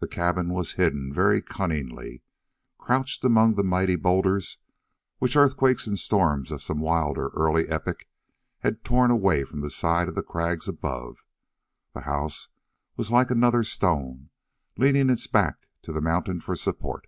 [0.00, 2.22] The cabin was hidden very cunningly.
[2.78, 4.56] Crouched among the mighty boulders
[5.18, 8.06] which earthquakes and storms of some wilder, earlier epoch
[8.60, 11.22] had torn away from the side of the crags above,
[11.92, 12.48] the house
[12.96, 14.30] was like another stone,
[14.78, 17.06] leaning its back to the mountain for support.